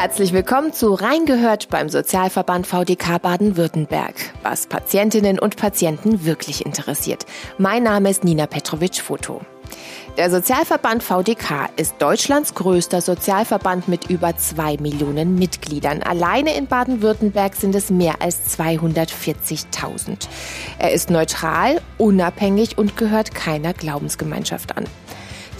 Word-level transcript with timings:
Herzlich 0.00 0.32
willkommen 0.32 0.72
zu 0.72 0.94
Reingehört 0.94 1.68
beim 1.68 1.90
Sozialverband 1.90 2.66
VDK 2.66 3.20
Baden-Württemberg, 3.20 4.14
was 4.42 4.66
Patientinnen 4.66 5.38
und 5.38 5.58
Patienten 5.58 6.24
wirklich 6.24 6.64
interessiert. 6.64 7.26
Mein 7.58 7.82
Name 7.82 8.08
ist 8.08 8.24
Nina 8.24 8.46
Petrovic-Foto. 8.46 9.42
Der 10.16 10.30
Sozialverband 10.30 11.02
VDK 11.02 11.68
ist 11.76 11.96
Deutschlands 11.98 12.54
größter 12.54 13.02
Sozialverband 13.02 13.88
mit 13.88 14.08
über 14.08 14.34
zwei 14.38 14.78
Millionen 14.78 15.34
Mitgliedern. 15.34 16.02
Alleine 16.02 16.56
in 16.56 16.66
Baden-Württemberg 16.66 17.54
sind 17.54 17.74
es 17.74 17.90
mehr 17.90 18.22
als 18.22 18.58
240.000. 18.58 20.28
Er 20.78 20.92
ist 20.92 21.10
neutral, 21.10 21.82
unabhängig 21.98 22.78
und 22.78 22.96
gehört 22.96 23.34
keiner 23.34 23.74
Glaubensgemeinschaft 23.74 24.78
an. 24.78 24.86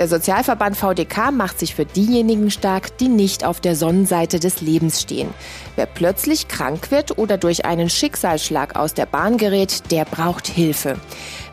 Der 0.00 0.08
Sozialverband 0.08 0.78
VDK 0.78 1.30
macht 1.30 1.58
sich 1.58 1.74
für 1.74 1.84
diejenigen 1.84 2.50
stark, 2.50 2.96
die 2.96 3.08
nicht 3.08 3.44
auf 3.44 3.60
der 3.60 3.76
Sonnenseite 3.76 4.40
des 4.40 4.62
Lebens 4.62 5.02
stehen. 5.02 5.28
Wer 5.76 5.84
plötzlich 5.84 6.48
krank 6.48 6.90
wird 6.90 7.18
oder 7.18 7.36
durch 7.36 7.66
einen 7.66 7.90
Schicksalsschlag 7.90 8.76
aus 8.76 8.94
der 8.94 9.04
Bahn 9.04 9.36
gerät, 9.36 9.90
der 9.90 10.06
braucht 10.06 10.46
Hilfe. 10.46 10.96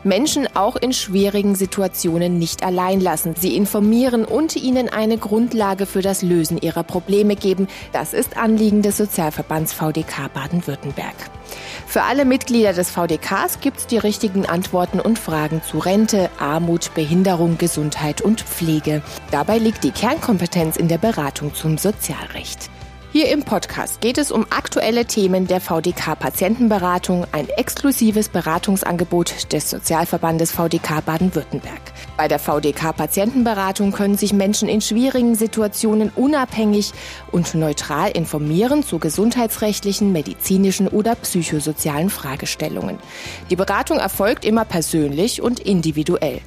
Menschen 0.02 0.48
auch 0.56 0.76
in 0.76 0.94
schwierigen 0.94 1.56
Situationen 1.56 2.38
nicht 2.38 2.62
allein 2.62 3.02
lassen. 3.02 3.34
Sie 3.38 3.54
informieren 3.54 4.24
und 4.24 4.56
ihnen 4.56 4.88
eine 4.88 5.18
Grundlage 5.18 5.84
für 5.84 6.00
das 6.00 6.22
Lösen 6.22 6.56
ihrer 6.56 6.84
Probleme 6.84 7.36
geben. 7.36 7.68
Das 7.92 8.14
ist 8.14 8.38
Anliegen 8.38 8.80
des 8.80 8.96
Sozialverbands 8.96 9.74
VDK 9.74 10.32
Baden-Württemberg. 10.32 11.37
Für 11.86 12.02
alle 12.02 12.24
Mitglieder 12.24 12.72
des 12.72 12.90
VDKs 12.90 13.60
gibt 13.60 13.78
es 13.78 13.86
die 13.86 13.98
richtigen 13.98 14.46
Antworten 14.46 15.00
und 15.00 15.18
Fragen 15.18 15.62
zu 15.62 15.78
Rente, 15.78 16.30
Armut, 16.38 16.94
Behinderung, 16.94 17.58
Gesundheit 17.58 18.20
und 18.20 18.42
Pflege. 18.42 19.02
Dabei 19.30 19.58
liegt 19.58 19.84
die 19.84 19.90
Kernkompetenz 19.90 20.76
in 20.76 20.88
der 20.88 20.98
Beratung 20.98 21.54
zum 21.54 21.78
Sozialrecht. 21.78 22.70
Hier 23.10 23.30
im 23.30 23.42
Podcast 23.42 24.02
geht 24.02 24.18
es 24.18 24.30
um 24.30 24.44
aktuelle 24.50 25.06
Themen 25.06 25.46
der 25.46 25.62
VDK 25.62 26.14
Patientenberatung, 26.18 27.26
ein 27.32 27.48
exklusives 27.48 28.28
Beratungsangebot 28.28 29.50
des 29.50 29.70
Sozialverbandes 29.70 30.50
VDK 30.50 31.02
Baden-Württemberg. 31.06 31.80
Bei 32.18 32.28
der 32.28 32.38
VDK 32.38 32.94
Patientenberatung 32.94 33.92
können 33.92 34.18
sich 34.18 34.34
Menschen 34.34 34.68
in 34.68 34.82
schwierigen 34.82 35.36
Situationen 35.36 36.10
unabhängig 36.16 36.92
und 37.32 37.54
neutral 37.54 38.10
informieren 38.10 38.82
zu 38.82 38.98
gesundheitsrechtlichen, 38.98 40.12
medizinischen 40.12 40.86
oder 40.86 41.14
psychosozialen 41.14 42.10
Fragestellungen. 42.10 42.98
Die 43.48 43.56
Beratung 43.56 44.00
erfolgt 44.00 44.44
immer 44.44 44.66
persönlich 44.66 45.40
und 45.40 45.60
individuell. 45.60 46.42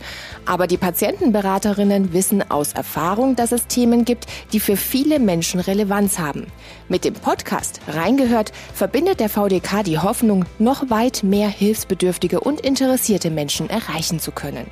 Aber 0.45 0.67
die 0.67 0.77
Patientenberaterinnen 0.77 2.13
wissen 2.13 2.51
aus 2.51 2.73
Erfahrung, 2.73 3.35
dass 3.35 3.51
es 3.51 3.65
Themen 3.65 4.05
gibt, 4.05 4.27
die 4.53 4.59
für 4.59 4.77
viele 4.77 5.17
Menschen 5.17 5.59
Relevanz 5.59 6.19
haben. 6.19 6.50
Mit 6.89 7.05
dem 7.05 7.13
Podcast 7.13 7.79
Reingehört 7.87 8.51
verbindet 8.73 9.19
der 9.19 9.29
VDK 9.29 9.83
die 9.83 9.99
Hoffnung, 9.99 10.45
noch 10.59 10.89
weit 10.89 11.23
mehr 11.23 11.47
hilfsbedürftige 11.47 12.39
und 12.39 12.61
interessierte 12.61 13.29
Menschen 13.29 13.69
erreichen 13.69 14.19
zu 14.19 14.31
können. 14.31 14.69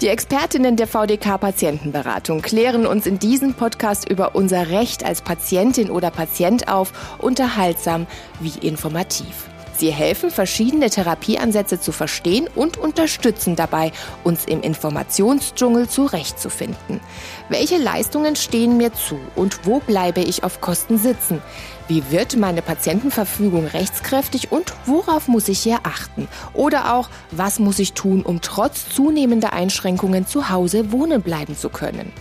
Die 0.00 0.08
Expertinnen 0.08 0.76
der 0.76 0.88
VDK 0.88 1.38
Patientenberatung 1.38 2.42
klären 2.42 2.86
uns 2.86 3.06
in 3.06 3.18
diesem 3.18 3.54
Podcast 3.54 4.08
über 4.08 4.34
unser 4.34 4.70
Recht 4.70 5.04
als 5.04 5.22
Patientin 5.22 5.90
oder 5.90 6.10
Patient 6.10 6.66
auf, 6.66 6.92
unterhaltsam 7.18 8.06
wie 8.40 8.66
informativ. 8.66 9.51
Sie 9.76 9.90
helfen, 9.90 10.30
verschiedene 10.30 10.90
Therapieansätze 10.90 11.80
zu 11.80 11.92
verstehen 11.92 12.48
und 12.54 12.76
unterstützen 12.76 13.56
dabei, 13.56 13.92
uns 14.22 14.44
im 14.44 14.60
Informationsdschungel 14.60 15.88
zurechtzufinden. 15.88 17.00
Welche 17.48 17.78
Leistungen 17.78 18.36
stehen 18.36 18.76
mir 18.76 18.92
zu 18.92 19.18
und 19.34 19.66
wo 19.66 19.80
bleibe 19.80 20.20
ich 20.20 20.44
auf 20.44 20.60
Kosten 20.60 20.98
sitzen? 20.98 21.42
Wie 21.88 22.10
wird 22.10 22.36
meine 22.36 22.62
Patientenverfügung 22.62 23.66
rechtskräftig 23.66 24.52
und 24.52 24.72
worauf 24.86 25.28
muss 25.28 25.48
ich 25.48 25.60
hier 25.60 25.80
achten? 25.82 26.28
Oder 26.54 26.94
auch, 26.94 27.08
was 27.30 27.58
muss 27.58 27.78
ich 27.78 27.92
tun, 27.92 28.22
um 28.22 28.40
trotz 28.40 28.88
zunehmender 28.88 29.52
Einschränkungen 29.52 30.26
zu 30.26 30.48
Hause 30.48 30.92
wohnen 30.92 31.22
bleiben 31.22 31.56
zu 31.56 31.68
können? 31.68 32.12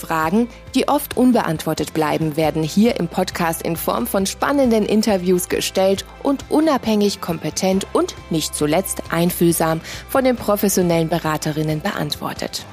Fragen, 0.00 0.48
die 0.74 0.88
oft 0.88 1.16
unbeantwortet 1.16 1.94
bleiben, 1.94 2.36
werden 2.36 2.62
hier 2.62 2.98
im 2.98 3.08
Podcast 3.08 3.62
in 3.62 3.76
Form 3.76 4.06
von 4.06 4.26
spannenden 4.26 4.86
Interviews 4.86 5.48
gestellt 5.48 6.04
und 6.22 6.44
unabhängig, 6.48 7.20
kompetent 7.20 7.86
und 7.92 8.14
nicht 8.30 8.54
zuletzt 8.54 9.02
einfühlsam 9.10 9.80
von 10.08 10.24
den 10.24 10.36
professionellen 10.36 11.08
Beraterinnen 11.08 11.80
beantwortet. 11.80 12.64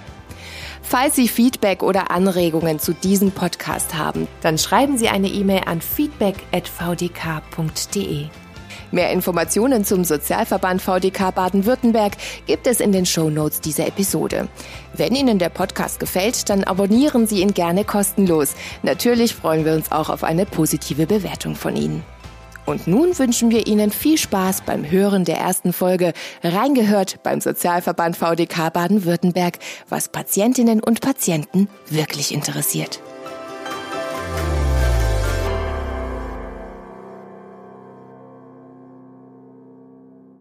Falls 0.81 1.15
Sie 1.15 1.27
Feedback 1.27 1.83
oder 1.83 2.11
Anregungen 2.11 2.79
zu 2.79 2.93
diesem 2.93 3.31
Podcast 3.31 3.95
haben, 3.95 4.27
dann 4.41 4.57
schreiben 4.57 4.97
Sie 4.97 5.09
eine 5.09 5.27
E-Mail 5.27 5.63
an 5.65 5.81
feedback.vdk.de. 5.81 8.29
Mehr 8.91 9.11
Informationen 9.11 9.85
zum 9.85 10.03
Sozialverband 10.03 10.81
VDK 10.81 11.33
Baden-Württemberg 11.33 12.13
gibt 12.45 12.67
es 12.67 12.79
in 12.79 12.91
den 12.91 13.05
Show 13.05 13.29
Notes 13.29 13.61
dieser 13.61 13.87
Episode. 13.87 14.47
Wenn 14.93 15.15
Ihnen 15.15 15.39
der 15.39 15.49
Podcast 15.49 15.99
gefällt, 15.99 16.49
dann 16.49 16.63
abonnieren 16.63 17.27
Sie 17.27 17.41
ihn 17.41 17.53
gerne 17.53 17.83
kostenlos. 17.83 18.55
Natürlich 18.83 19.35
freuen 19.35 19.65
wir 19.65 19.73
uns 19.73 19.91
auch 19.91 20.09
auf 20.09 20.23
eine 20.23 20.45
positive 20.45 21.05
Bewertung 21.05 21.55
von 21.55 21.75
Ihnen. 21.75 22.03
Und 22.67 22.85
nun 22.85 23.17
wünschen 23.17 23.49
wir 23.49 23.65
Ihnen 23.65 23.91
viel 23.91 24.17
Spaß 24.17 24.61
beim 24.65 24.91
Hören 24.91 25.23
der 25.23 25.37
ersten 25.37 25.71
Folge 25.71 26.11
Reingehört 26.43 27.23
beim 27.23 27.39
Sozialverband 27.39 28.17
VDK 28.17 28.73
Baden-Württemberg, 28.73 29.59
was 29.87 30.09
Patientinnen 30.09 30.83
und 30.83 30.99
Patienten 30.99 31.69
wirklich 31.89 32.33
interessiert. 32.33 32.99